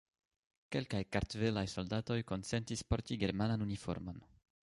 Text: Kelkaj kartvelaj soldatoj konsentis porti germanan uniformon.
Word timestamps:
Kelkaj 0.75 1.01
kartvelaj 1.15 1.65
soldatoj 1.73 2.17
konsentis 2.33 2.83
porti 2.95 3.19
germanan 3.27 3.69
uniformon. 3.69 4.21